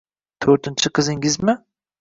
To`rtinchi 0.45 0.93
qizingizmi 1.01 1.59